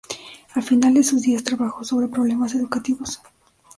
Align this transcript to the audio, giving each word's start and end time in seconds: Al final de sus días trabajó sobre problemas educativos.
Al 0.55 0.63
final 0.63 0.95
de 0.95 1.03
sus 1.03 1.21
días 1.21 1.43
trabajó 1.43 1.83
sobre 1.83 2.07
problemas 2.07 2.55
educativos. 2.55 3.21